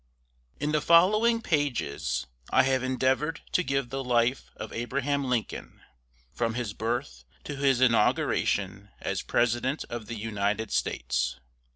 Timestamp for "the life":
3.91-4.49